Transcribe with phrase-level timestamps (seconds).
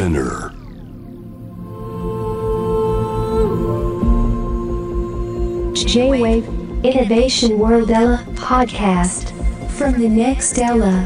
[0.00, 0.50] Spinner.
[5.74, 6.48] J-Wave
[6.82, 9.34] Innovation World Ella podcast
[9.76, 11.04] from the next Ella.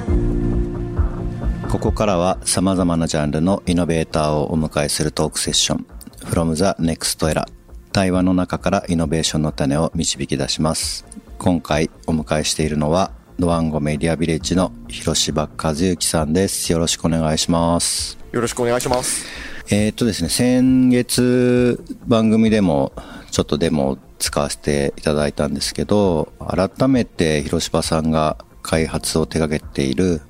[1.68, 5.86] ここからは様々なジャンルのイノベーターをお迎えするトークセッション。
[6.26, 7.48] From the next era
[7.90, 11.04] 対話の中からイノベーションの種を導き出します。
[11.38, 16.70] 今回お迎えしているのはドワンゴメディアビレッジの広芝和幸さんです。
[16.70, 19.26] よろしくお願いしますよろしくお願いします。
[19.70, 22.92] えーっとですね先月番組でも
[23.30, 30.20] ちょっとデモを使わせていただいたんですけど改めて広芝さんが開発を手掛けている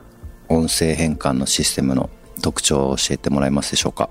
[0.50, 2.10] 音声変換のシステムの
[2.42, 4.10] 特徴を教えてもらえますでしょうか？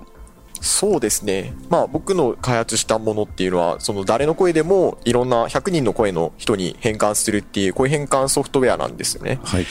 [0.60, 1.52] そうですね。
[1.68, 9.38] まあ僕の開発したものっていうのは、その誰の声でもいろんな100人の声の人に変換するっていう声変換ソフトウェアなんですよね。
[9.44, 9.66] はい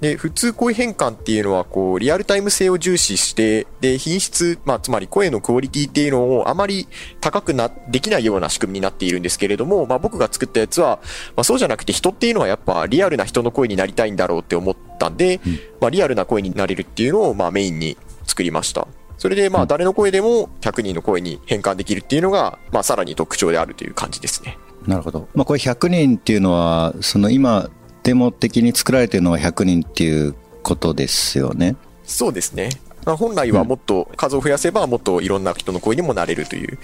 [0.00, 6.86] で、普通声変換っていうのは、こう、リアルタイム性を重視して、で、品質、まあ、つまり声のクオリティっていうのをあまり
[7.20, 11.00] 高くな、できないような仕組みになっているんですけれども、まあ僕が作ったやつは、
[11.34, 15.40] まあそうじゃなくて人っていうのはやっぱリアルな人の声になりたいんだろうって思ったんで、
[15.80, 18.86] まあリアルな声になれるっていうのを、まあメインに作りました。
[19.16, 24.58] それで、まあ誰の声でも100人の声に変換できるっていうのが、まあさらに特徴であるという感じですね。
[24.86, 27.68] なるほど、まあ、これ100人っていうのはその今
[28.08, 31.76] デモ的に作られているのは100人っていうことですよね。
[32.04, 32.70] そうですね。
[33.04, 36.78] まあ、本来はもっと数を増やせばもっといろんな人の声にもなれるという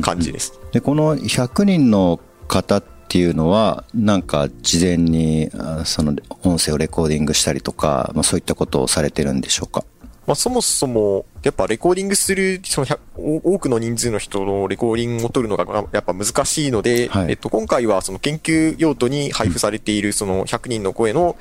[0.00, 0.58] 感じです。
[0.72, 9.84] でこの100人の方っていうのはなんか事前にあその音声をレコーディングしたりとか、まあ、そういったことをされてるんでしょうか？
[10.30, 17.30] まあ、そもそも、やっぱレコーディングする、その100お多くの人数の人のレコーディングを取るのがまあやっぱ難しいので、はい。
[17.30, 21.34] えっと、今回はその研究用途に配布されているその100人の声の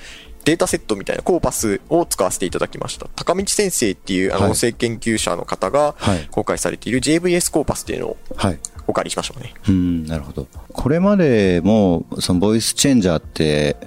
[0.43, 3.05] データセットみたいなコーパスを使わせていただきました。
[3.15, 4.41] 高道先生っていうあはい。
[4.45, 6.27] の音声研究者の方がはい。
[6.31, 8.59] 公開されている JVS コーパスっていうのをはい。
[8.87, 9.53] お借りしましたね。
[9.67, 10.47] うんなるほど。
[10.73, 13.77] これまでもそのボイスチェンジャーって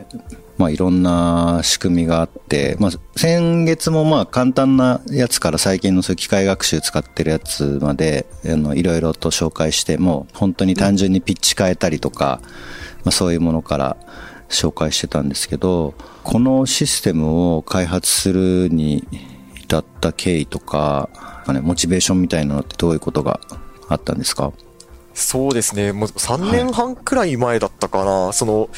[0.59, 12.41] まあ、いろんな仕組みがあって、まあ、先月もまあ簡単なやつから最近のそういう機械学習使ってるやつまであのいろいろと紹介しても本当に単純にピッチ変えたりとか、
[13.05, 13.97] まあ、そういうものから
[14.51, 19.07] 紹介してたんですけどこのシステムを開発するに
[19.61, 21.09] 至った経緯とか、
[21.49, 23.41] ね、モチベーションみたいなのってどういうことが
[23.89, 24.53] あったんですか？
[25.15, 25.93] そうですね。
[25.93, 28.33] もう3年半くらい前だったかな。
[28.33, 28.71] その、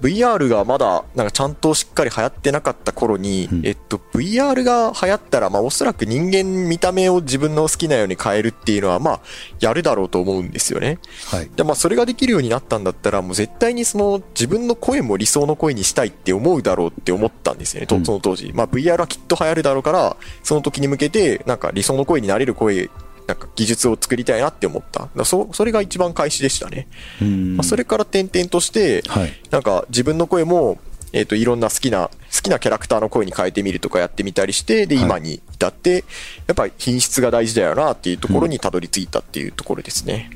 [0.00, 9.20] VR がまだ、なんかちゃんとしっかり流行ってなかった頃に、うんえっと、VR が流行ったら、まあおそらく人間見た目を自分の好きなように変えるっていうのは、まあ、
[9.60, 10.98] やるだろうと思うんですよね。
[11.26, 18.52] はいで、まあそれができるようになったんだったら、もう絶対にその、自分の声も理想の声にしたいって思うだろうって思ったんですよね、とうんその当時。
[18.54, 22.88] まあ VR はきっと流行るだろうから、その時に向けて、なんか理想の声になれる声、
[23.28, 25.00] なんか技術を作りたいなって思った。
[25.00, 26.88] だからそ、それが一番開始でしたね。
[27.20, 30.78] うんまあ、それから点々として、はいなんか自分の声も、
[31.12, 36.04] えっ、と、いろんな好きな、好きなキャラクターの声に変えてみるとかやってみたりして、で、はい今に至って、
[36.46, 40.30] やっぱり品質が大事だよなっていうところにたどり着いたっていうところですね。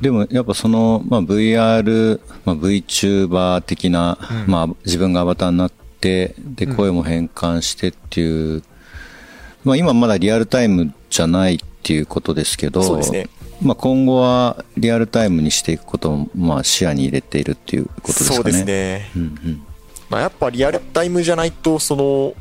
[0.00, 8.62] でもやっぱその、まあ、VR、まあ、VTuber 的な、うんまあ、自分がアバターになってでうん声も変換してっていう、
[9.62, 13.28] まあ、今まだリアルタイムじゃないっていうことですけどそうですね
[13.62, 18.34] まあ、今後はリアルタイムにしていくことを、まあ、視野に入れているっていうことですかね。
[18.36, 19.10] そうですね。
[19.14, 19.66] うんうん
[20.08, 22.34] まあ、やっぱリアルタイムじゃないと、その、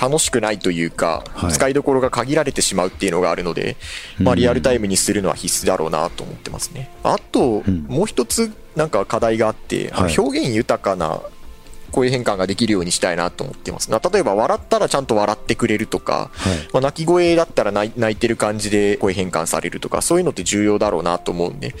[0.00, 3.76] 楽しくないというか、はい使いどころが限られてしまうっていうのがあるので、
[4.18, 6.90] まあ、リアルタイムにするのは必須だろうなと思ってますね。
[7.02, 11.20] あと、うんもう一つなんか課題があって、はい表現豊かな
[11.92, 13.90] 声変換ができるようにしたいなと思ってます。
[13.90, 16.68] な例えば、笑ったらちゃんと笑ってくれるとか、はい。
[16.72, 21.76] まあ、泣き声だったら泣いてる感じで声変換されるとか、そういうのって重要だろうなと思うんで、はい。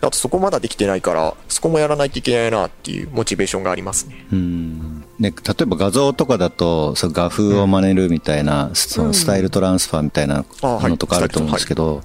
[0.00, 4.26] あとそこまだできてないから、そこもやらないといけないなっていうモチベーションがありますね。
[4.32, 5.04] うん。
[5.18, 10.90] ね、例えば画像とかだとそう画風を真似るみたいな、そのスタイルトランスファーみたいなあはい。
[10.90, 12.02] のとかあると思うんですけど、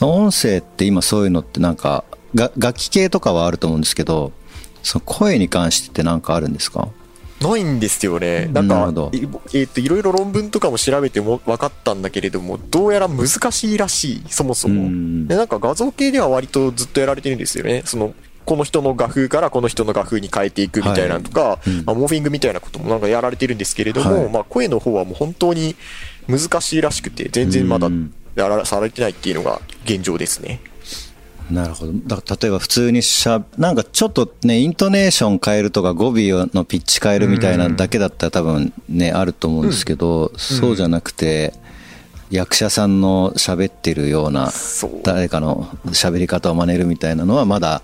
[0.00, 2.04] 音声って今そういうのってなんか
[2.34, 4.32] が楽器系とかはあると思うんですけど
[4.88, 6.88] その声に関してって何かあるんですか？
[7.40, 8.46] ないんですよね。
[8.46, 8.92] なんか
[9.54, 14.82] えっ、と、いろいろ論文とかも調べても分かったんだけれども、どうやら難しいらしい、そもそも。
[14.82, 17.82] うんで、なんか画像系では割とずっとやられてるんですよね。
[17.84, 18.12] その、
[18.44, 25.76] この人の画風からこの人の画風に変えていくみたいなのとか、いうんまあ、モーフィングみたいなこともなんかやられてるんですけれども、はいまあ、声の方はもう本当に
[26.26, 30.60] 難しいらしくて、全然まだうんやらされてないっていうのが現状ですね。
[31.50, 31.92] なるほど。
[31.92, 41.54] だから例えば普通にしゃ、なんかちょっとね、イントネーション変えるとか語尾のピッチ変えるみたいなだけだったら多分ね、あると思うんですけど、そうじゃなくて、
[42.30, 44.52] 役者さんの喋ってるような。
[45.02, 47.82] 誰かの喋り方を真似るみたいなのはまだ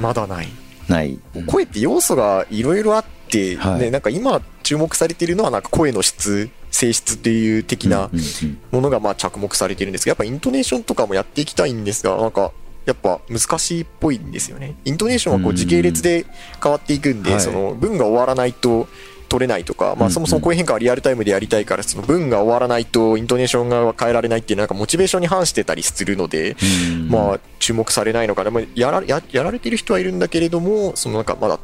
[0.00, 0.48] まだない。
[0.88, 1.18] ない。
[1.46, 12.52] 声って要素がいろいろあって、はいね、なんか今注目されているのはなんか声の質、性質っていう的なうんうんうんものがまあ着目されてるんですけど、やっぱイントネーションとかもやっていきたいんですが、なんか、
[12.88, 14.74] やっぱ難しいっぽいんですよね。
[14.86, 16.24] イントネーションはこううん時系列で
[16.62, 18.88] 変わっていくんで、はいその文が終わらないと
[19.28, 26.56] 取れないとか、まあそもそも声変化はリアルタイムでやりたいから、その文が終わらないとイントネーションが変えられないっていうなんかモチベーションに反してたりするので、
[26.88, 28.50] うんまあ注目されないのかな。
[28.50, 31.60] まあやらややられてる人はいるんだけれども、そのなんかまだ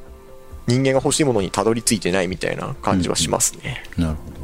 [0.67, 3.83] 人間が欲しいものにたどり着いてないみたいな感じはしますね。
[3.97, 4.44] なるほど。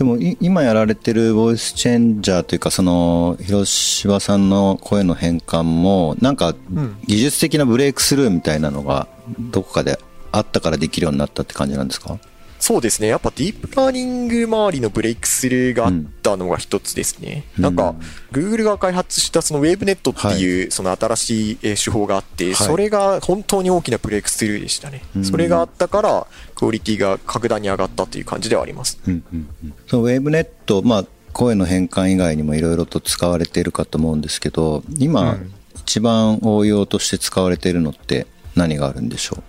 [0.00, 6.56] でもい今やられてるボイスチェンジャーというかその広島さんの声の変換もなんかん。
[7.06, 9.08] 技術的なブレイクスルーみたいなのが
[9.38, 9.98] どこかで
[10.32, 12.18] あったからできるようになったって感じなんですか？
[12.60, 13.08] そうですね。
[13.08, 15.92] やっぱディープラーニング周りのブレイクスルーがあっ
[16.22, 17.44] たのが一つですね。
[17.56, 17.94] うんなんか、
[18.32, 25.20] Google が開発したその WaveNet っていうその新しいえー手法があって、いそれが本当に大きなブレイクスルーでしたねう。
[25.20, 28.98] んそれがあったから、クオリティが格段に上がったという感じではあります。
[29.06, 35.54] うんうんうんそのウェーブネット、まあ、声の変換以外にもいろいろと使われているかと思うんですけど今、うん
[35.90, 39.42] 一番応用として使われているのって何があるんでしょ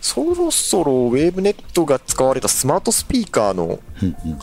[0.00, 3.80] そろそろ WaveNet が使われたスマートスピーカーの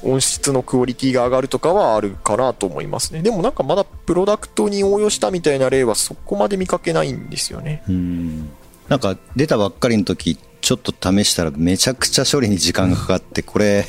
[0.04, 3.22] 音質のクオリティが上がるとかはあるかなと思いますね。
[3.22, 7.84] でもなんかまだプロダクトに応用したみたいな例はそこまで見かけないんですよね。
[7.88, 8.50] うん
[8.90, 13.86] なんか出たばっかりの時ちょっと試したらめちゃくちゃ処理に時間がかかって これ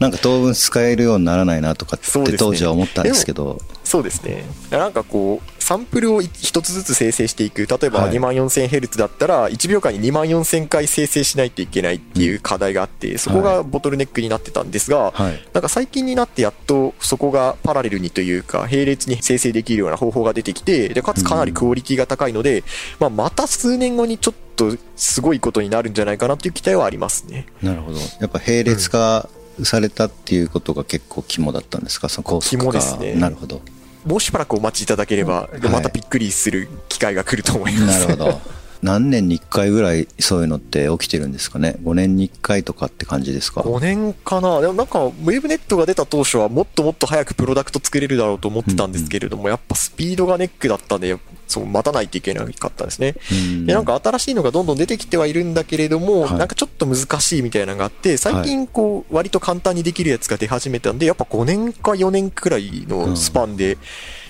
[0.00, 4.44] なんか当分使えるようにならないなとかって当時は思ったんですけどそうですね。
[4.70, 7.66] なんかこう、サンプルを一つずつ生成していく。
[7.66, 8.12] 例えばはい。
[8.12, 15.46] 2万 4000Hz だったら、1秒間に2万4000回生成しないといけないっていう課題があって、そこがボトルネックになってたんですが、はい。
[15.52, 22.64] なんか最近になってやっとそこがパラレルにというか、並列に生成できるような方法が出てきて、で、かつかなりクオリティが高いので、
[22.98, 27.44] まあ、また数年後にちょっとすごいことになるんじゃないかなっていう期待はありますね。
[27.62, 27.98] なるほど。
[28.20, 29.28] やっぱ並列化
[29.64, 32.08] されたっていうことが結構肝だったんですか？
[32.08, 33.12] その高速化肝ですね。
[33.16, 33.60] なるほど
[34.08, 38.06] もうしばらくお待ちいただければ、いまたびっくりする機会が来ると思います。
[38.06, 38.40] なるほど。
[38.80, 44.60] 何年に1回ぐらいそういうのって起きてるんですかね？5年に1回とかって感じですか？5年かな。
[44.60, 53.16] でもなんか、ウェブネットが出た当初はもっともっと早くプロダクト作れるだろうと思ってたんですけれども、やっぱスピードがネックだったんで、そう、待たないといけなかったんですね。
[53.32, 53.66] うん。
[53.66, 56.38] で、なんか新しいのがどんどん出てきてはいるんだけれども、はい。
[56.38, 63.80] なんかちょっと難しいみたいなのがあって、最近こう、割と簡単にできるやつが出始めたんで、やっぱ5年か4年くらいのスパンでで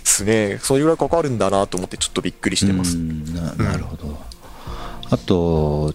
[0.04, 2.96] すね、それぐらいかかるんだなと思ってちょっとびっくりしてます。
[2.96, 3.34] うん。
[3.34, 4.18] ななるほど、
[5.10, 5.94] あと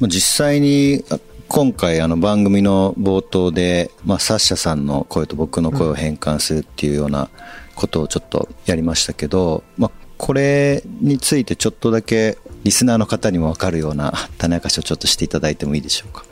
[0.00, 1.18] まあ実際にあ
[1.48, 7.30] 今回あの番組の冒頭で、まあ、サッシャさんの声と僕の声を変換するっていうような
[7.74, 16.24] ことをちょっとやりましたけど、まあ、これについてちょっとだけリスナーの方にも分かるような 種明かしをちょっとしていただいてもいいでしょうか？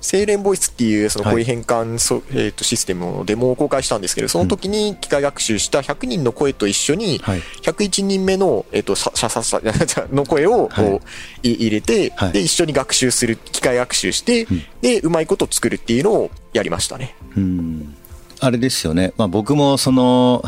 [0.00, 1.34] 精錬ボイスっていうそのはい。
[1.34, 7.40] 声変換そ、えー、とシステムのデモを公開したんですけど、その時に機械学習した100人の声と一緒に、はい。
[7.62, 9.60] 101人目の、えっ、と、さ、さ、さ、さ、
[10.10, 11.00] の声をこう、は
[11.42, 11.50] い。
[11.50, 12.32] い入れて、はい。
[12.32, 14.46] で、一緒に学習する、機械学習して、
[14.80, 17.14] で、うまいこと作るっていうのをやりましたね。
[17.36, 17.94] うん
[18.40, 20.42] あれですよね、まあ、僕もその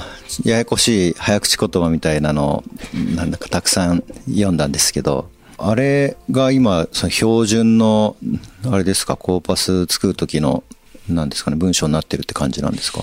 [0.44, 2.64] ややこしい早口言葉みたいなのを
[3.14, 8.16] なんだかたくさん読んだんですけどあれが今その標準の
[8.68, 10.64] あれですかコーパス作る時の
[11.08, 13.02] なんですかね文章になってるって感じなんですか？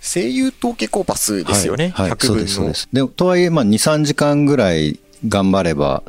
[0.00, 1.90] 声優統計コーパスですよね。
[1.94, 2.74] はいはい100そうですそうで。
[2.74, 6.02] すでとはいえまあ23時間ぐらい頑張れば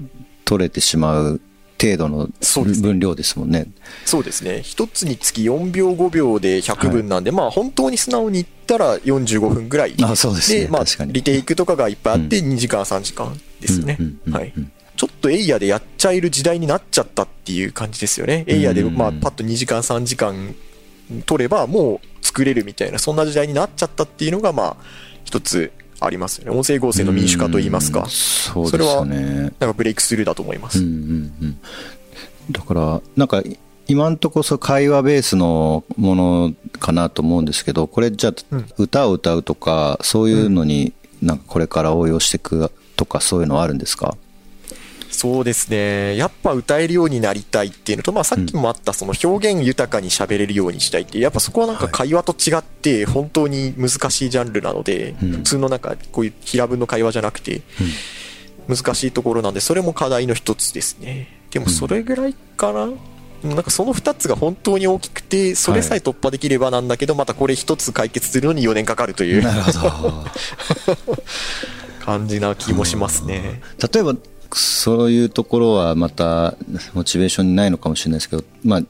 [0.43, 1.41] 取れてしまう
[1.82, 2.29] 程度の
[2.82, 3.67] 分量ですもんね
[4.05, 4.62] そうですね。
[4.63, 9.96] 一つにつき4秒5秒で100分なんで、まあ本当に素直に言ったら45分ぐらい。
[10.01, 13.98] あそうですねまあリテイクとかがいっぱいあって2時間3時間ですね
[14.32, 14.53] はい。
[14.96, 18.46] ちょっとエイヤでやっちゃえる時代になっちゃったっていう感じですよね。
[18.48, 20.55] エイヤでうんまあパッと2時間3時間
[21.25, 24.77] 取ればもう作れるみたいな、そんな時代になっちゃったっていうのがまあ
[25.25, 26.57] 一つありますよね。
[26.57, 28.09] 音声合成の民主化といいますかうん。
[28.09, 30.79] そうですよねなんかブレイクスルーだと思います。
[30.79, 31.59] うんうんうん、
[32.51, 33.41] だからなんか
[33.87, 44.17] 今んとこそ会話ベースのものかなと思うんですけどこれじゃあうん歌を歌うとかそういうのになんかこれから応用していくとかそういうのはあるんですか？
[45.09, 46.17] そうですね。
[46.17, 57.62] やっぱ歌えるようになりたいっていうのと、まあさっきもあったその表現豊かに喋れるようにしたいっていう、やっぱそこはなんか会話と違って本当に難しいジャンルなので、うん普通のなんかこういう平文の会話じゃなくて、
[58.67, 61.27] 難しいところなんで、それも課題の一つですね。
[61.51, 62.89] でもそれぐらいかな、
[63.43, 70.25] なんかその2つが本当に大きくて、それさえ突破できればなんだけど、またこれ1つ解決するのに4年かかるというなるほど。
[72.05, 73.62] 感じな気もしますね。
[73.91, 74.15] 例えば、
[74.57, 76.55] そういうところはまた、
[76.93, 78.81] モチベーションにないのかもしれないですけど、まあ、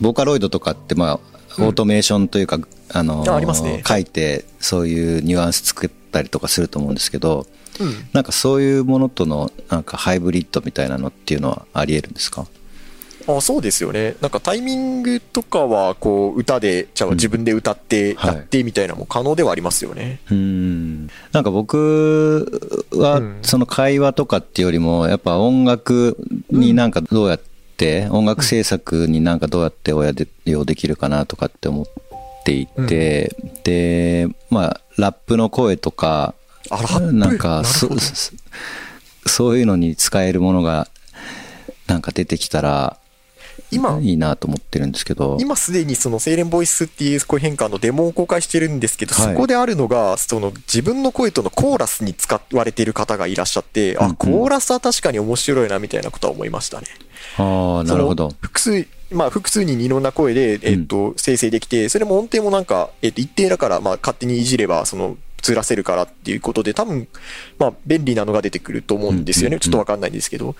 [0.00, 1.20] ボーカロイドとかって、まあ、
[1.58, 2.58] オートメーションというか、
[2.92, 3.82] あのあありますね。
[3.84, 7.46] 書いて、そういうニュアンス作ったりとかすると思うんですけど、
[7.80, 7.94] うん。
[8.12, 12.46] なんかそういうものとの、なんかハイブリッドみたいなのっていうのはあり得るんですか？
[13.28, 14.16] あそうですよね。
[14.20, 20.20] なんかタイミングとかは、こう、歌で、じゃあ自分で歌って、はいやってみたいなのも可能ではありますよね。
[20.30, 21.06] うん。
[21.32, 22.60] なんか僕
[22.92, 23.38] はうん。
[23.42, 26.16] その会話とかっていうよりもやっぱ音楽
[26.50, 27.40] になんかどうやっ
[27.76, 30.04] て音楽制作になんかどうやって応
[30.44, 31.86] 用できるかなとかって思っ
[32.44, 36.34] ていてでまあラップの声とか
[37.12, 37.88] なんかそ
[39.26, 40.88] そういうのに使えるものが
[41.86, 42.98] なんか出てきたら
[43.70, 56.86] 今、いいなと思ってるんですけど今すでにそのセイレンボイスっていう声変換のデモを公開してるんですけど、はいそこであるのが、その自分の声とのコーラスに使われている方がいらっしゃって、あ、うんうんコーラスは確かに面白いなみたいなことは思いましたね。
[57.38, 67.06] ああなるほど複数、まあ複数にいろんな声で、えっと、生成できて、それも音程もなんか、えっと、一定だから、まあ勝手にいじれば、その、ずらせるからっていうことで、多分、
[67.58, 69.60] まあ便利なのが出てくると思うんですよね。
[69.60, 70.56] ちょっとわかんないんですけど。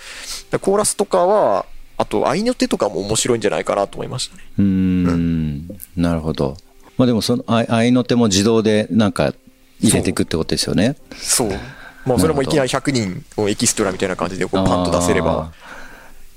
[0.61, 1.67] コーラスとかは、
[1.99, 4.43] あと、合いの手とかも面白いんじゃないかなと思いましたね。
[4.59, 6.57] うーん、なるほど。
[6.99, 9.35] まあでもその、あ合いの手も自動でなんか
[9.81, 10.97] 入れていくってことですよね。
[11.17, 11.51] そう。
[12.07, 15.53] まあ、それもいきなり100人をエキストラみたいな感じでこうパンと出せれば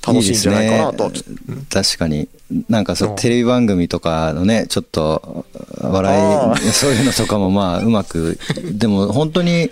[0.05, 1.09] 楽しいんじゃないかなとは。
[1.09, 1.21] いいね
[1.69, 2.27] 確かに。
[2.67, 5.45] なんかそうう、んテレビ番組とかのね、ちょっと、
[5.81, 8.39] 笑あい、そういうのとかもまあ、うまく、
[8.73, 9.69] でも本当に、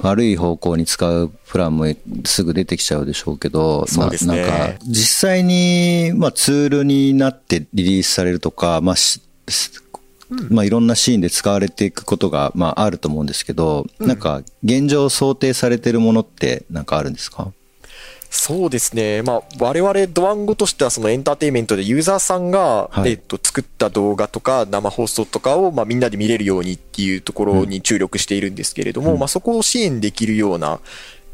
[0.00, 1.86] 悪い方向に使うプランも
[2.24, 4.42] すぐ出てきちゃうでしょうけど、そうですね。
[4.42, 9.20] まあ、なんか、実際に、まあ、ツールになってリリースされるとか、まあ、し
[10.50, 17.50] まあ、いろんなシーンで使われていくことが、まあ、あると思うんですけど、なんか、現状想定されてるものって、なんかあるんですか？
[18.30, 19.22] そうですね。
[19.22, 23.10] まあ、我々ドワンゴとしてはそのエンターテインメントでユーザーさんが、はい。
[23.10, 30.80] えっと、作った動画とか生放送とかを、まあ、みんなで見れるようにっていうところに注力しているんですけれども、まあ、そこを支援できるような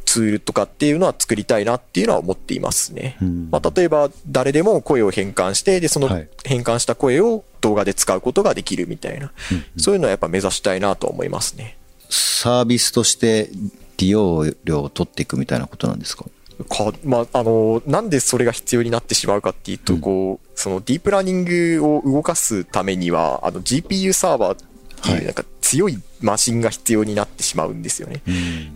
[0.04, 3.16] ツールとかっていうのは作りたいなっていうのは思っていますね。
[3.20, 3.48] うん。
[3.50, 6.28] まあ、例えば、誰でも声を変換して、で、そのはい。
[6.44, 9.32] 変換した声を動画で使うことができるみたいな、
[9.78, 11.76] そういうのはやっぱ目指したいなと思いますね。
[12.10, 13.48] サービスとして
[13.96, 16.26] 利用料を取っていくみたいなことなんですか？
[16.68, 24.64] か、まあ、あの、なんでそれが必要になってしまうかっていうと、こう、そのディープラーニングを動かすためには、あの GPU サーバーって
[25.10, 25.20] はい。
[25.20, 28.22] いうなんか強いマシンが必要になってしまうんですよね。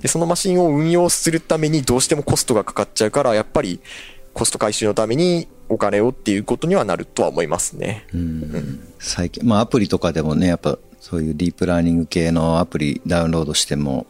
[0.01, 3.81] で、そのマシンを運用するためにどうしてもコストがかかっちゃうから、やっぱり
[4.35, 8.07] コスト回収のためにお金をっていうことにはなるとは思いますね。
[8.13, 8.89] うん。
[8.99, 14.07] 最近、まあアプリとかでもね、やっぱそういうディープラーニング系のアプリダウンロードしても、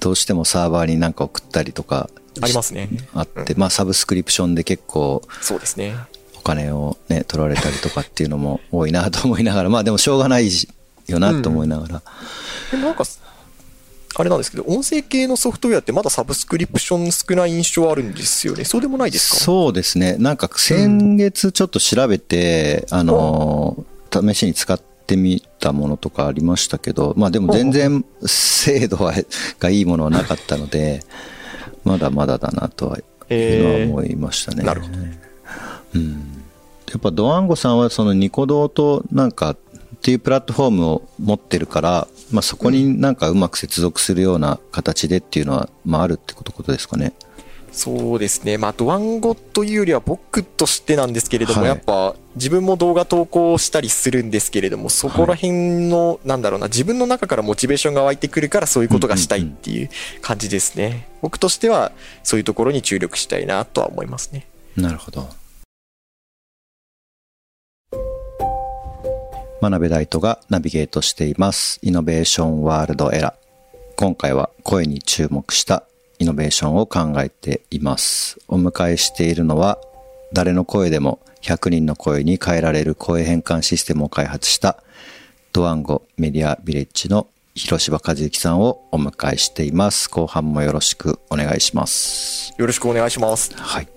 [0.00, 2.10] どうしてもサーバーになんか送ったりとか
[2.42, 2.88] ありますね。
[3.14, 5.94] あって、まあサブスクリプションで結構そうですね。
[6.38, 10.50] お金をね、取られたりとかっていうのも多いなと思いながら、まあでもしょうがない
[11.08, 12.02] よなと思いながら。
[12.70, 13.04] でもなんか、
[14.18, 18.64] あれなんですけど、音声系のソフトウェアってまだサブスクリプション少ない印象あるんですよね。
[18.64, 19.36] そうでもないですか？
[19.36, 20.16] そうですね。
[20.18, 29.12] なんか先月ちょっと調べて、あの、試しに使ってみたものとかありましたけど、まあでも全然精度は
[29.58, 31.04] がいいものはなかったので、
[31.86, 32.98] まだまだだなとは、
[33.30, 34.64] 思いましたね。
[34.64, 34.98] なるほど。
[34.98, 35.04] や
[36.98, 39.56] っぱドワンゴさんはそのニコ動となんかっ
[40.02, 47.12] ていうプラットフォームを持ってるから、まあそこになんかうまく接続するような形でっていうのは、まああるってことですかね。
[47.76, 48.56] そうですね。
[48.56, 59.90] まあ、ドワンゴというよりは僕としてなんですけれども、はいやっぱ自分も動画投稿したりするんですけれども、そこら辺の、なんだろうな、自分の中からモチベーションが湧いてくるからそういうことがしたいっていう
[60.22, 61.06] 感じですね。
[61.20, 61.92] 僕としては
[62.22, 64.46] そういうところに注力したいなとは思いますね。
[64.74, 65.28] なるほど。
[69.60, 71.78] 真鍋大斗がナビゲートしています。
[71.82, 73.94] イノベーションワールドエラー。
[73.96, 75.84] 今回は声に注目した
[76.18, 78.38] イノベーションを考えています。
[78.48, 79.78] お迎えしているのは、
[80.32, 84.82] 誰の声でも100人の声に変えられる声変換システムを開発した
[85.52, 90.10] ドワンゴメディアビレッジの広柴和之さんをお迎えしています。
[90.10, 92.54] 後半もよろしくお願いします。
[92.58, 93.54] よろしくお願いします。
[93.56, 93.88] はい。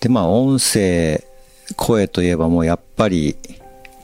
[0.00, 1.22] で、まあ、音声、
[1.76, 3.36] 声といえばもうやっぱり、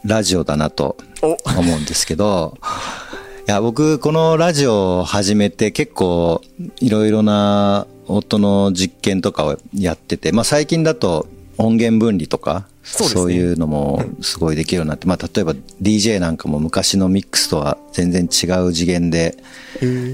[0.04, 2.60] ラジオだなとお思うんですけど、い
[3.46, 6.42] や、僕、このラジオを始めて結構、
[6.80, 13.14] いろいろな音の実験とかをやってて、まあ、最近だと、音源分離とか、そうね。
[13.14, 19.36] そういうのもすごいできるようになって、まあ例えば DJ なんかも昔のミックスとは全然違う次元で、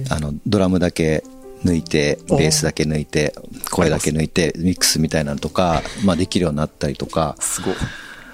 [0.09, 1.25] あの、ドラムだけ
[1.65, 3.35] 抜いて、ベースだけ抜いて、
[3.71, 7.37] 声だけ抜いて、ミックスみたいなのとか、まあできるようになったりとか。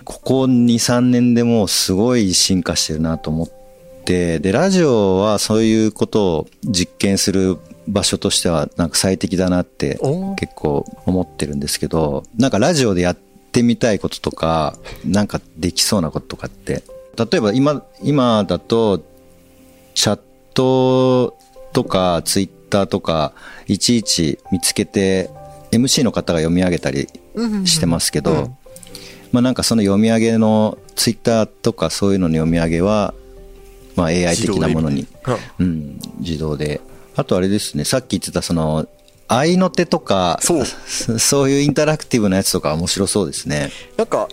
[0.04, 3.58] ここ2、3年でもうすごい進化してるなと思って、
[4.08, 9.98] で、ラジオはそういうことを実験する場所としてはなんか最適だなって
[10.38, 13.14] 結構思ってるんですけど、なんかラジオでやっ
[13.52, 16.82] てみたいこととか、なんかできそうなこととかって、
[17.18, 19.02] 例えば今、今だと、
[19.94, 20.20] チャッ
[20.54, 21.36] ト
[21.74, 23.34] とかツイッターとか、
[23.66, 25.28] いちいち見つけて、
[25.70, 27.08] MC の方が読み上げたり
[27.66, 28.56] してますけど、うん。
[29.32, 33.12] まあなんかその読み上げのツイッターとかそういうのの読み上げは、
[33.98, 35.06] まあ AI 的なものに、
[35.58, 36.80] うんうん、自動で。
[37.16, 38.86] あとあれですね、さっき言ってたその、
[39.26, 40.64] 愛の手とか、そう。
[40.64, 43.72] そ そういうインタラクティブなやつとか面白そうですね。
[43.96, 44.28] なんか、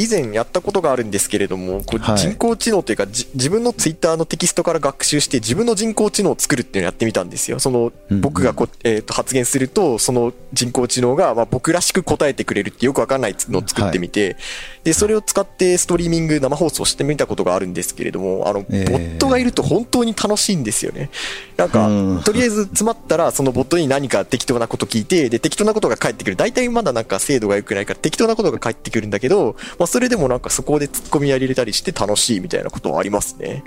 [0.00, 2.18] 以前やったことがあるんですけれども、こうはい。
[2.18, 7.58] 人工知能というか、じ自分のツイッターのテキストから学習して自分の人工知能を作るっていうのをやってみたんですよ。
[7.58, 14.36] その、僕がこ、えーと発言すると、その人工知能が、まあ、僕らしく答えてくれるってよくわかんないのを作ってみて、
[14.82, 21.10] で、それを使ってストリーミング生放送してみたことがあるんですけれども、あの、ボえーットがいると本当に楽しいんですよね。
[21.56, 26.36] なんか、うんとりあえず詰まったら、そのボットに何か適当なこと聞いて、で、適当なことが返ってくる。
[26.36, 33.62] 大体まだなんか精度が良くないから適当なことが返ってくるんだけど、まあそれでもなんかそこで突っ込みやり入れたりして楽しいみたいなことはありますね。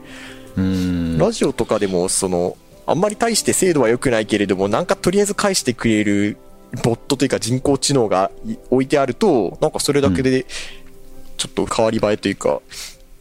[0.58, 1.17] うん。
[1.20, 6.38] ラジオとかでも、その、あんまり大して精度は良くないけれども、なんかとりあえず返してくれる
[6.84, 10.46] ボットというか人工知能がい置いてあると、なんかそれだけで、
[11.43, 12.62] ちょっと変わり映えというか、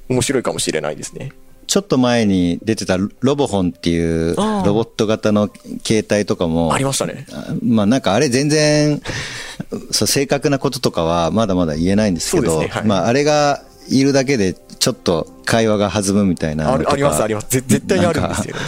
[0.09, 1.33] 面白いかもしれないですね。
[1.67, 5.49] ちょっと前に出てたロボホンっていうロボット型の
[5.85, 7.27] 携帯とかもありましたね。
[7.33, 9.03] あまあなんかあれ全然、
[9.91, 17.49] そう正確なこととかはまだまだ言えないんですけど、ねはいまああれがいるだけでちょっと会話が弾むみたいなあります、あります。
[17.49, 18.63] ぜ絶対にあるんですよね。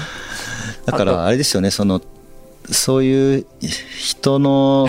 [0.86, 2.02] だからあれですよね、その、
[2.70, 3.46] そういう
[3.98, 4.88] 人の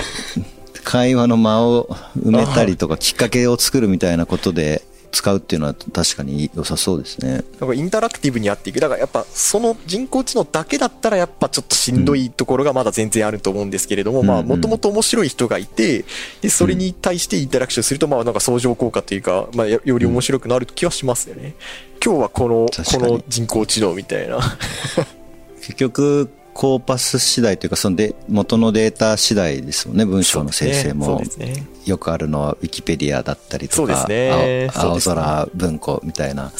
[0.86, 4.84] 会話の間を埋めたりとかきっかけを作るみたいなことで
[5.16, 7.44] 使うっていうのは確かに良さそうですね。
[7.60, 8.80] なんかインタラクティブにやっていく。
[8.80, 16.06] だからやっぱその人工知能だけだったらやっぱちょっとしんどいところがまだ全然あると思うんですけれども、うんまあもともと面白い人がいて、
[16.42, 21.56] で、それに対してインタラクションするとまあなんか相乗効果というか、まあよより面白くなる気はしますよね。
[22.04, 24.40] 今日はこの、この人工知能みたいな。
[25.62, 31.66] 結局、コーパス次第というか、そので元のデータ次第ですもんね、文章の生成そもね。
[31.86, 36.54] よくあるのはウィキペディアだったりとか、ね青青空文庫みたいな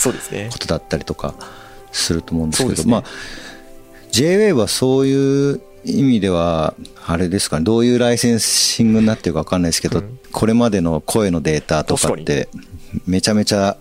[0.52, 0.60] こ。
[0.60, 1.34] とだったりとか
[1.94, 3.04] すると思うんですけど、ねまあ、
[4.12, 6.74] JWAVE はそういう意味では、
[7.08, 12.50] あれですかね、どういうライセンシングになってるかわかんないですけど、うんこれまでの声のデータとかって、
[13.08, 13.78] めちゃめちゃ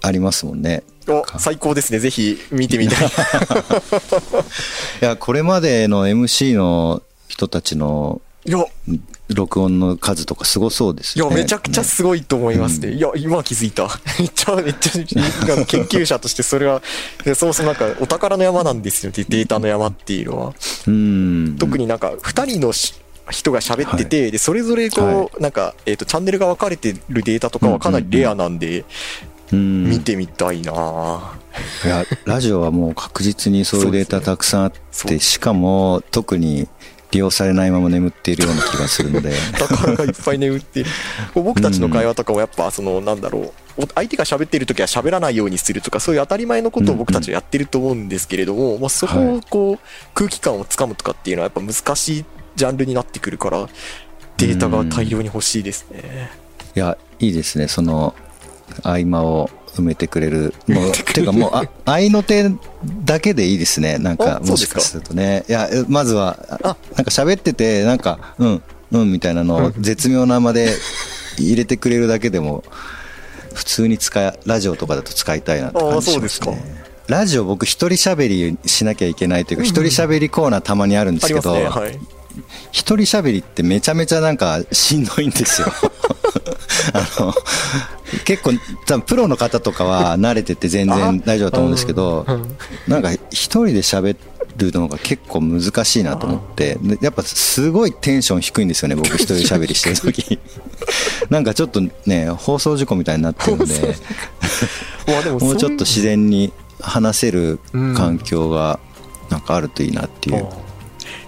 [0.00, 0.82] ありますもんね。
[1.08, 1.98] お、最高ですね。
[1.98, 3.06] ぜひ見てみたい。
[3.06, 3.10] い
[5.00, 8.20] や、これまでの MC の人たちの
[9.28, 11.34] 録音の数とかすごそうですよね。
[11.34, 12.92] いや、めちゃくちゃすごいと思いますね。
[12.92, 13.88] いや、今気づいた。
[14.18, 14.92] めっちゃ、めっちゃ、
[15.64, 16.82] 研究者としてそれは、
[17.24, 20.54] でそもそもなんかお宝の山なんですよ、データの山っていうのは。
[20.86, 21.56] うん。
[21.58, 22.94] 特になんか、二人のし
[23.30, 28.84] 人が喋ってて、で、それぞれこう、なんか、えっ、と、チャンネルが分かれてるデータとかはかなりレアなんで、うん
[29.56, 31.42] 見てみたいなぁ
[31.86, 36.68] いや、ラジオはもう確実にそういうデータたくさんあって、そうしかも特に
[37.12, 39.32] 利用されないまま眠っているような気がするので。
[39.58, 40.90] 宝がいっぱい眠っている。
[41.34, 52.24] 僕たちの会話とかもやっぱ、その、なんだろう、お相手が喋ってる時は喋らないようにするとか、そういう当たり前のことを僕たちはやってると思うんですけれども、まあ、そこをこう、空気感をつかむとかっていうのはやっぱ難しい
[52.56, 53.68] ジャンルになってくるから、
[54.38, 56.30] データが大量に欲しいですね。
[56.74, 57.68] いや、いいですね。
[57.68, 58.14] その、
[58.82, 60.54] 合間を埋めてくれる。
[60.66, 62.50] もう、ていうかもう、あ、合いの手
[63.04, 63.98] だけでいいですね。
[63.98, 65.44] なんか、もしかするとね。
[65.48, 70.70] いや、まずは、あなんか喋ってて、なんか、うん、うん、みたいなのを絶妙な間で
[71.38, 72.64] 入れてくれるだけでも、
[73.54, 76.82] 普通に使い、ラジオとかだと使いたいなって感じしますね。
[77.08, 81.64] ラジオ僕一人喋りしなきゃいけないというか、一人喋りコーナーたまにあるんですけど、ね。
[81.64, 81.98] はい。
[82.70, 85.68] 一人喋りってめちゃめちゃなんかしんどいんですよ。
[86.94, 87.34] あの、
[88.24, 88.52] 結構、
[88.86, 92.26] 多分プロの方とかは慣れてて全然大丈夫だと思うんですけど
[92.86, 94.16] なんか一人で喋
[94.56, 100.38] るのが結構難しいなと思って、でやっぱすごいテンション低いんですよね、僕 一人喋りしてる時。
[101.30, 103.96] なんかちょっとね、放送事故みたいになってるんで、
[105.30, 108.78] ももうちょっとそ自然に話せる環境が
[109.30, 110.46] なんかあるといいなっていう。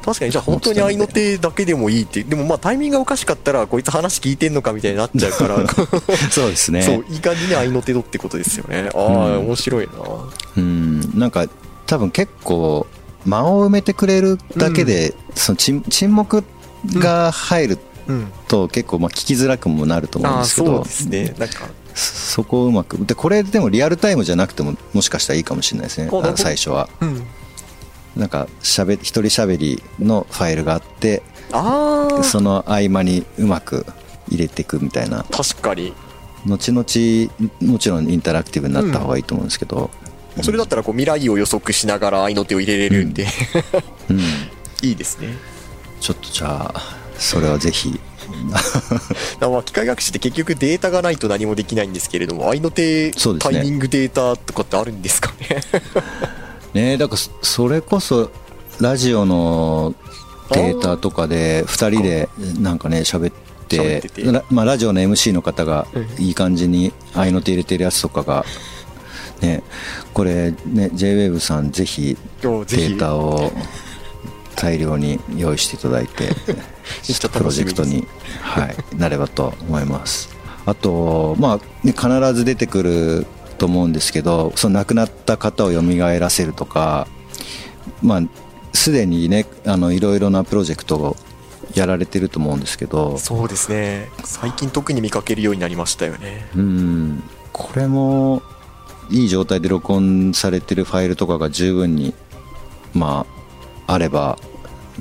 [0.05, 5.57] 確かにじゃあ本当に合いの手だけでもいいってでもまあタイミングがおかしかったらこいつ話聞いてんのかみたいになっちゃうから。
[6.31, 6.83] そうですね。
[6.83, 8.91] そういい感じに合いの手どってことですよね。
[8.95, 9.93] ああ、うん面白いな。
[10.57, 11.19] うん。
[11.19, 11.47] なんか
[11.87, 12.87] 多分結構
[13.25, 16.45] 間を埋めてくれるだけで、その沈沈黙
[16.97, 18.33] が入るうん。
[18.49, 21.35] と結構まあ聞きづらくもなると思うんですけどそうですね。
[21.39, 21.69] なんか。
[21.95, 26.11] そそこをうまくでこれでもリアルタイムじゃなくてももしかしたらいいかもしれないですね。
[26.37, 26.89] 最初は。
[27.01, 27.23] うん
[28.17, 31.23] なんかしゃべ一人喋りのファイルがあって
[31.53, 33.87] ああその合間にうまく
[34.29, 35.25] 入れていくみたいな。
[35.25, 35.93] 確かに。
[36.47, 39.91] 後々もちろんインタラクティブになった方がいいと思うんですけど、
[40.43, 43.27] それだったらこう未来を予測しながら合いの手を入れれるんで、
[44.11, 44.19] うん、
[44.83, 45.29] いいですね。
[46.01, 47.99] ちょっとじゃあそれはぜひ。
[49.41, 53.13] まあ機械学習って結局データがないと何もできないんですけれども合いの手ね。
[53.39, 55.61] タイミングデータとかってあるんですかね
[56.75, 56.97] ね。
[56.97, 58.31] だからそそれこそ
[58.81, 59.95] ラジオの
[60.51, 62.29] データとかで2人で
[62.61, 63.45] なんかね喋って
[64.51, 66.23] まあ、ラジオの MC の方がうん。
[66.23, 68.45] いい感じに合いの手入れてるやつとかが
[69.41, 69.63] ね。
[70.13, 73.51] これね JWAVE さんぜひデータを
[74.55, 76.29] 大量に用意していただいて
[77.33, 78.07] プロジェクトに、
[78.41, 80.29] はい、なればと思います。
[80.67, 83.27] あとまあ、ね、必ず出てくる
[83.65, 85.81] と思うんですけどその亡くなった方を蘇
[86.19, 87.09] らせるとか
[88.03, 88.23] まあ
[88.75, 91.17] すでにねあのいろいろなプロジェクトを
[91.75, 94.11] やられてると思うんですけどそうですね。
[94.23, 96.47] 最近特に見かけるようになりましたよね。
[96.55, 97.23] うん。
[97.55, 98.43] これも
[99.11, 102.13] いい状態で録音されてるファイルとかが十分に
[102.93, 103.25] ま
[103.87, 104.39] ああれば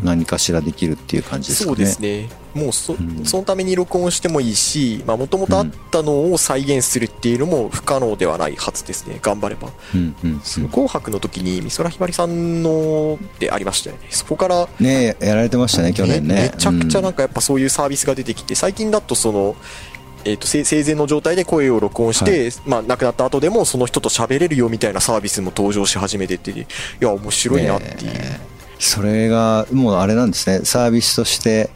[0.01, 1.75] 何かしらできるっていう感じですかね。
[1.75, 2.29] そうですね。
[2.53, 3.25] もうそ,、ん。
[3.25, 9.19] そのために録音してもいいしもともとあったのを再現するっていうのも不可能ではないはずですね。
[9.21, 9.69] 頑張れば。
[9.93, 10.69] うんうんうん。
[10.69, 14.08] 紅白の時に美空ひばりさんのでありましたよね。
[14.10, 16.36] そこからねやられてましたね去年ね。
[16.36, 19.56] めめちゃくちゃなんか、かやっぱそういうサービスが出てきて最近だとその
[20.25, 26.65] えー、と生生前の状態で声を録音して、まあ、亡くなった後でもその人と喋れるよみたいなサービスも登場し始めててい
[27.01, 28.53] や面白いなっていう、ね
[28.84, 30.65] それがもうあれなんですね。
[30.65, 31.69] サービスとして、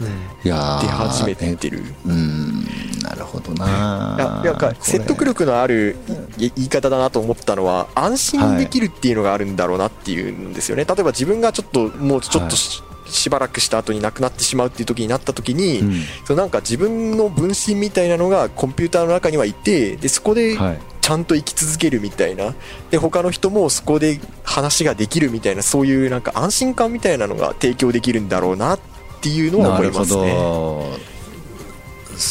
[0.44, 2.66] いやー出始めてる、うん。
[3.02, 4.42] なるほどな。
[4.44, 5.96] いやなんか説得力のある
[6.38, 15.94] い言い方だなと思ったのは安心できるっていうのがあるんだろうなっていうんですよね、例えば自分がちょっともうちょっとし,、しばらくした後に亡くなってしまうっていう時になった時に、うん。
[16.26, 20.80] そのなんか自分の分身みたいなのがコンピューターの中にはいてでそこではい。
[21.00, 22.54] ちゃんと生き続けるみたいな。
[22.92, 24.20] で他の人もそこで
[24.58, 28.80] 話ができるみたいなそういうなんか安心感みたいなのが提供できるんだろうなっ
[29.22, 30.34] ていうのは思いますね。
[30.34, 30.84] ど。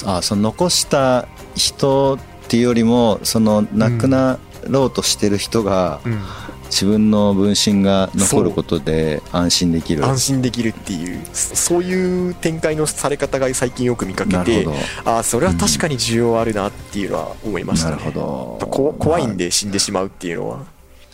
[0.06, 6.20] あその残した人っていうよりもその亡くなろうとしてる人が、うん。
[6.66, 10.04] 自分の分身が残ることで安心できる。
[10.04, 14.66] 安心できるっていうそそういう展開のされ方が最近よく見かけて
[15.04, 18.66] ああそれは確かに需要あるなっていうのは思いましたね、なるほど。
[18.66, 20.64] こ怖いんで死んでしまうっていうのは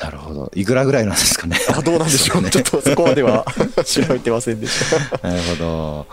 [0.02, 0.50] なるほど。
[0.56, 1.56] いくらぐらいなんですかね。
[1.68, 3.46] あどうなんでしょう ちょっとそこまでは
[3.86, 5.28] 調べてませんでした。
[5.28, 6.06] なるほど。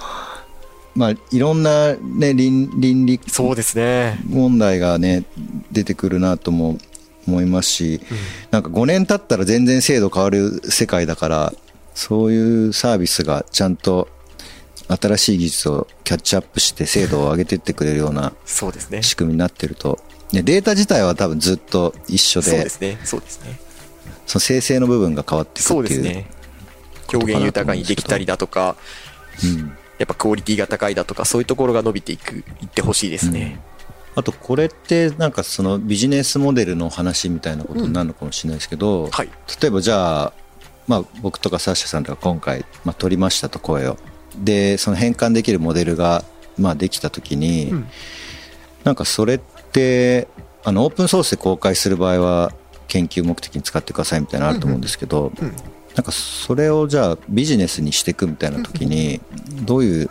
[0.95, 4.19] まあいろんなね倫倫理そうですね。
[4.27, 5.23] 問題がね
[5.71, 6.77] 出てくるなとも
[7.27, 8.01] 思いますし、
[8.51, 11.53] なんか5年経ったら全然制度変わる世界だから
[11.95, 14.07] そういうサービスがちゃんと
[14.87, 19.01] 新しい技術をキャッチアップして精度を上げていってくれるようなそうですね。
[19.01, 19.99] 仕組みになってると、
[20.31, 22.49] ね、データ自体は多分ずっと一緒で。
[22.49, 22.99] そうですね。
[23.03, 23.68] そうですね
[24.29, 26.27] その生成の部分が変わっていくそうっていうですね。
[27.11, 28.75] 表現豊かにできたりだとか
[29.43, 29.75] うん。
[29.97, 33.59] やっぱクオリティが高いだとかそういうところが伸びていくいってほしいですね、
[34.15, 39.29] あとこれってなんかそのビジネスモデルの話みたいなことになるのかもしれないですけど、はい。
[39.61, 40.33] 例えばじゃあ、
[40.87, 43.97] まあ、僕とかサッシャさんとか今回、まあ、撮りましたと声を。
[44.37, 46.23] でその変換できるモデルが、
[46.57, 47.87] まあ、できた時に、うん。
[48.83, 50.27] なんかそれって
[50.63, 52.53] あのオープンソースで公開する場合は
[52.89, 55.53] 研究目的に使ってくださいみたいなのあると思うんですけど、うん
[55.95, 59.19] なんかそれをじゃあビジネスにしていくみたいな時に
[59.65, 60.09] どういう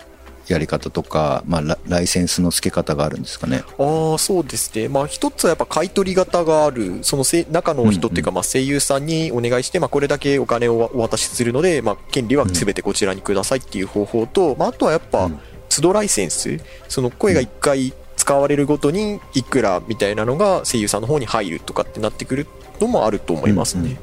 [0.49, 3.63] やり方とか、まあ、ラライセンスの付け方があるんですかね？
[3.79, 22.47] ああそうですね、まあ、一つはやっぱ買い取り型がある、そのせ中の人っていうか、まあ声優さんにお願いして、まあ、これだけお金をお渡しするので、まあ、権利はすべてこちらにくださいっていう方法と、まあ、あとはやっぱうん、都度ライセンス、その声が一回使われるごとにいくらみたいなのが声優さんの方に入るとかってなってくる
[22.81, 23.99] のもあると思いますね。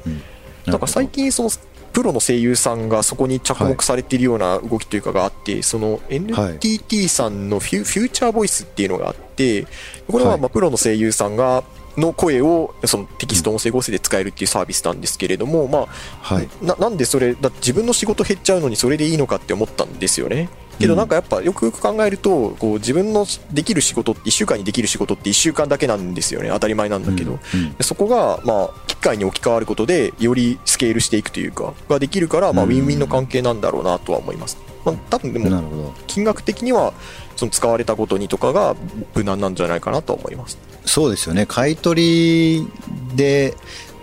[0.66, 1.50] なんか最近その
[1.92, 9.66] プロの声優さんがそこに着目されているような動きというかがあって、その NTT さんのフュ,、フューチャーボイスっていうのがあって
[10.06, 10.40] これははい。
[10.40, 11.64] まあプロの声優さんが
[11.96, 15.86] の声をそのテキスト音声合成で使えるっていうサービスなんですけれども、まあ、
[16.20, 16.48] はい。
[16.60, 26.50] ななんでそれだ自分の仕事減っちゃうのにそれでいいのかって思ったんですよねけどなんかやっぱよくよく考えるとこう自分のできる仕事って1週間にできる仕事って1週間だけなんですよね。
[26.50, 27.38] 当たり前なんだけど、
[27.78, 32.74] うそこがまあ機械に置き換わることでよりスケールしていくというかができるからまあウうん。
[32.74, 35.94] ィンウィンの関係なんだろうなとは思います、まあ、多分でもなるほど。
[36.06, 36.92] 金額的には
[37.36, 38.74] その使われたことにとかが
[39.14, 40.58] 無難なんじゃないかなとは思います。
[40.84, 41.46] そうですよね。
[41.46, 42.68] 買い取り
[43.14, 43.54] で、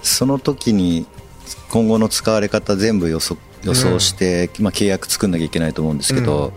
[0.01, 1.05] その時に
[1.73, 6.53] 今後の使われ方全部予想予想して、まあ、契約作んなきゃいけないと思うんですけど、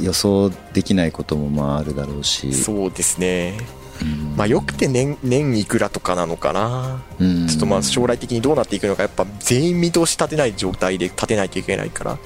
[0.00, 3.58] 予想できないこともまああるだろうし、そうですね。
[4.00, 4.36] うん。
[4.36, 7.02] まあよくて年年いくらとかなのかな。
[7.18, 7.48] うん。
[7.48, 12.18] ちょっとまあ将来的にどうなっていくのかやっぱ全員見通し立てない状態で立てないといけないから。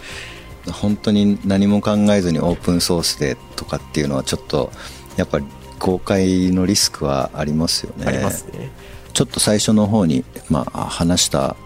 [0.73, 4.71] 本当に何も考えずにオープンソースでとかっていうのはちょっと
[5.17, 5.47] やっぱり
[5.79, 8.05] 公開のリスクはありますよね。
[8.07, 8.71] ありますね
[9.13, 11.57] ちょっと最初の方に、まあ、話した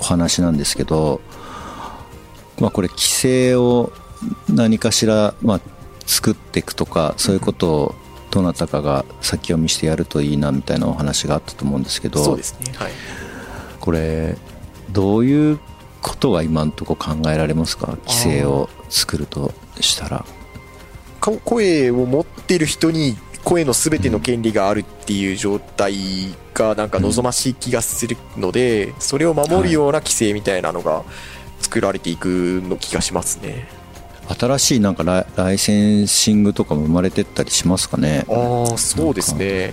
[0.00, 1.20] お話なんですけど、
[2.60, 3.92] まあ、これ規制を
[4.48, 5.60] 何かしら、まあ、
[6.06, 7.94] 作っていくとかそういうことを
[8.30, 12.72] どなたかが先読みしてやるといいなみたいなお話があったと思うんですけどそうですね。
[12.76, 12.92] はい。
[13.80, 14.36] これ
[14.90, 15.58] どういう
[16.00, 17.98] ことが今のところ考えられますか？
[18.06, 20.24] 規制を作るとしたら。
[21.20, 25.94] か声を持ってる人に声の全ての権利があるっていう状態
[26.54, 31.02] がなんか望ましい気がするのでそれを守るような規制みたいなのが
[31.60, 33.68] 作られていくの気がしますね。
[34.28, 38.24] 新しいなんかライライセンシングとかも生まれてったりしますかね。
[38.28, 39.72] ああそうですね。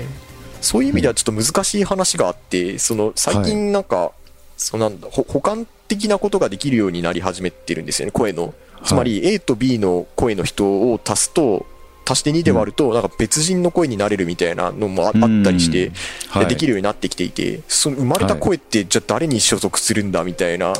[0.61, 4.11] そういう意味ではちょっと難しい話があってその最近なんか、
[4.57, 8.53] そのなんだほ補完的なことができるようになり始めてるんですよね声の。
[8.83, 11.65] つまり A と B の声の人を足すと
[12.09, 15.91] 足して2で割るとなんか別人の声になれるみたいなのもああったりして、
[16.29, 20.73] はいでできるようになってきていてその生まれた声ってじゃあ誰に所属するんだみたいな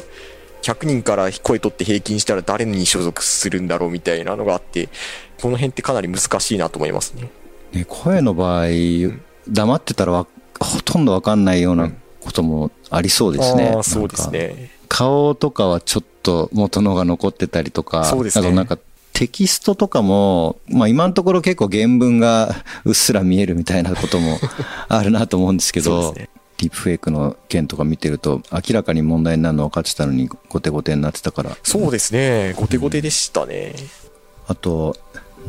[0.61, 4.89] 100人から声取って平均したら誰に所属するんだろうみたいなのがあって
[5.41, 7.29] この辺ってかなり難しいなと思いますね。
[7.71, 8.67] ね、声の場合、
[9.47, 10.27] 黙ってたらわ
[10.59, 13.69] ほとんどわかんないようなこともありそうですね。
[13.69, 14.71] あーそうですね。
[14.89, 18.77] 顔とかはちょっと元のが残ってたりとか、そうですねなんか
[19.19, 22.55] テキストとかも、まあ今のところ結構原文が
[22.85, 24.39] うっすら見えるみたいなことも
[24.87, 31.57] あるなと思うんですけど、ディープフェイクの件とか見てると明らかに問題になるの分かってたのに後手後手になってたから。
[31.63, 32.53] そうですね。
[32.55, 33.75] 後手後手でしたね。
[34.47, 34.95] あと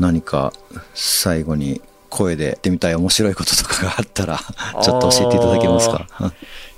[0.00, 0.52] 何か
[0.92, 4.40] 最後に声でやってみたい面白いこととかがあったら
[4.83, 6.09] ちょっと教えていただけますか？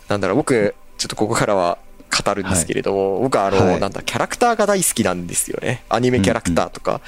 [0.09, 1.79] なんだろう、僕、ちょっとここからは
[2.13, 5.83] 語るんですけれども、僕はあの、はいなんだ、キャラクターが大好きなんですよね。
[5.89, 7.01] アニメキャラクターとか。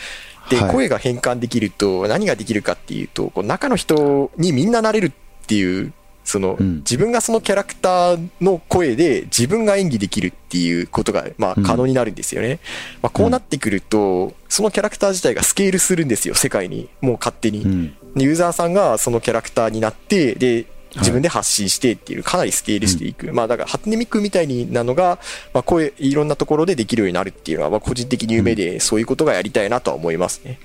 [0.49, 5.13] で、はい声が変換できると何ができるかっていうと、こう中の人にみんななれるっ
[5.47, 5.93] ていう、
[6.25, 12.61] その、うん自分がそのキャラクターの声で自分が演技できるっていうことが、まあ、うん可能になるんですよね。
[13.03, 16.89] まあ、こうなってくると、そのキャラクター自体がスケールするんですよ、世界に。
[17.01, 17.63] もう勝手に。
[17.63, 23.33] うんでユーザーさんがそのキャラクターになって、で、自分で発信してっていう、かなりスケールしていく。
[23.33, 25.19] まあだから、ハテネミックみたいになのが、
[25.53, 30.59] まあこういういろんなところでできるようになるっていうのは、まあ個人的に夢で、そういうことがやりたいなとは思いますね。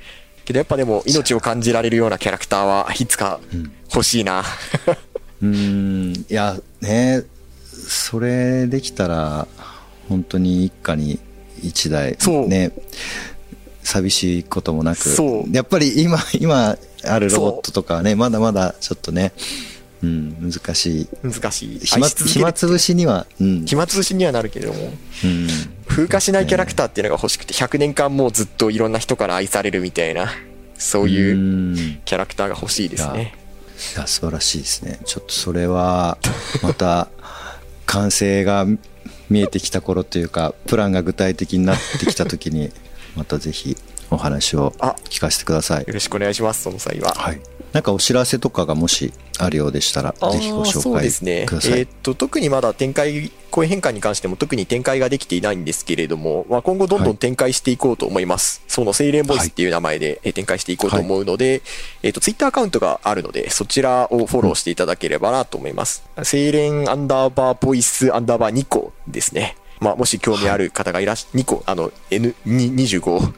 [0.46, 3.40] けどやっぱでも、命を感じられるようなキャラクターはいつか
[3.94, 4.44] 欲しいな。
[5.42, 6.14] うーん。
[6.14, 7.24] いやね
[7.72, 9.48] それできたら
[10.08, 11.20] 本当に一家に
[11.64, 12.48] 一台そう。
[12.48, 12.72] ね
[13.84, 14.98] 寂しいこともなく。
[14.98, 15.56] そう。
[15.56, 19.34] やっぱり今今あるロボットとかはねまだまだちょっとね
[20.04, 21.08] うん難しい。
[21.24, 21.80] 難しい。
[21.80, 24.80] 暇暇つぶしにはうん、暇つぶしにはなるけれども、
[25.24, 25.48] うん、
[25.88, 30.30] 風化しないキャラクターっていうのが欲しくて、100年間もうずっといろんな人から愛されるみたいな、
[30.78, 31.40] そういうう
[31.74, 31.76] ん。
[32.06, 33.34] キャラクターが欲しいですね。
[33.96, 35.00] いや素晴らしいですね。
[35.06, 36.18] ちょっとそれは
[36.62, 37.08] また
[37.86, 38.66] 完成が
[39.30, 42.72] 見えてきた頃というかプランが具体的になってきた時に
[43.16, 43.78] またぜひ
[44.12, 45.80] お話を あ聞かせてください。
[45.82, 47.14] よろしくお願いします、その際は。
[47.14, 47.42] はい
[47.74, 51.46] なんかお知らせとかがもしあるようでしたらぜひご紹介ですね。
[51.46, 58.62] ください、えーっと、特にまだ展開、声変換に関しても特に展開ができていないんですけれども、まあ、今後どんどん展開していこうと思います。
[58.68, 61.62] その、セイレンボイスっていう名前でえー展開していこうと思うので、
[62.04, 66.04] えーっと、ツイッターアカウントがあるので、そちらをフォローしていただければなと思います。
[66.24, 69.56] セイレンアンダーバーボイスアンダーバー2個ですね。
[69.80, 73.34] まあ、もし興味ある方がいらっし、2個、あの、N25。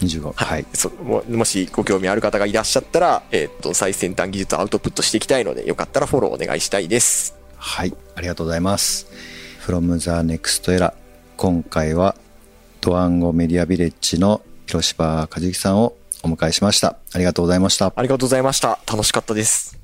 [0.00, 7.36] 25はい、そももしご興味ある方がいらっしゃったら、えーっと、最先端技術をアウトプットしていきたいので、よかったらフォローお願いしたいです。
[7.56, 9.06] はい、ありがとうございます。
[9.64, 10.92] from the next era
[11.36, 12.14] 今回は
[12.80, 16.96] ドワンゴメディアビレッジの広柴和之さんをお迎えしました。
[17.12, 17.92] ありがとうございました。
[17.94, 18.78] ありがとうございました。
[18.90, 19.83] 楽しかったです。